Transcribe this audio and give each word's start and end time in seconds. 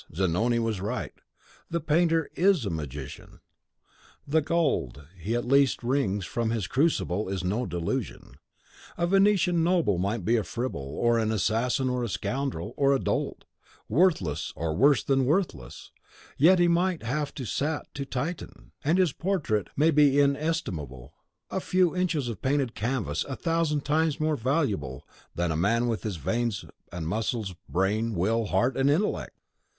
Zanoni 0.15 0.57
was 0.57 0.81
right. 0.81 1.13
The 1.69 1.79
painter 1.79 2.31
IS 2.33 2.65
a 2.65 2.71
magician; 2.71 3.39
the 4.25 4.41
gold 4.41 5.05
he 5.15 5.35
at 5.35 5.45
least 5.45 5.83
wrings 5.83 6.25
from 6.25 6.49
his 6.49 6.65
crucible 6.65 7.29
is 7.29 7.43
no 7.43 7.67
delusion. 7.67 8.39
A 8.97 9.05
Venetian 9.05 9.63
noble 9.63 9.99
might 9.99 10.25
be 10.25 10.37
a 10.37 10.43
fribble, 10.43 10.97
or 10.97 11.19
an 11.19 11.31
assassin, 11.31 11.87
a 11.87 12.09
scoundrel, 12.09 12.73
or 12.77 12.95
a 12.95 12.99
dolt; 12.99 13.45
worthless, 13.87 14.51
or 14.55 14.73
worse 14.75 15.03
than 15.03 15.23
worthless, 15.27 15.91
yet 16.35 16.57
he 16.57 16.67
might 16.67 17.03
have 17.03 17.31
sat 17.45 17.85
to 17.93 18.03
Titian, 18.03 18.71
and 18.83 18.97
his 18.97 19.13
portrait 19.13 19.69
may 19.77 19.91
be 19.91 20.19
inestimable, 20.19 21.13
a 21.51 21.59
few 21.59 21.95
inches 21.95 22.27
of 22.27 22.41
painted 22.41 22.73
canvas 22.73 23.23
a 23.25 23.35
thousand 23.35 23.85
times 23.85 24.19
more 24.19 24.35
valuable 24.35 25.07
than 25.35 25.51
a 25.51 25.55
man 25.55 25.85
with 25.87 26.01
his 26.01 26.15
veins 26.15 26.65
and 26.91 27.07
muscles, 27.07 27.53
brain, 27.69 28.15
will, 28.15 28.47
heart, 28.47 28.75
and 28.75 28.89
intellect! 28.89 29.37